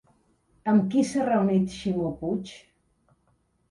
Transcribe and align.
Amb 0.73 0.87
qui 0.95 1.05
s'ha 1.11 1.27
reunit 1.29 1.71
Ximo 1.77 2.11
Puig? 2.25 2.59